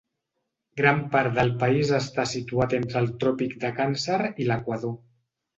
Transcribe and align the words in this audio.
Gran 0.79 1.01
part 1.15 1.35
del 1.35 1.51
país 1.65 1.91
està 1.99 2.25
situat 2.31 2.75
entre 2.81 2.99
el 3.05 3.13
tròpic 3.25 3.55
de 3.65 3.73
Càncer 3.81 4.21
i 4.47 4.53
l'equador. 4.53 4.99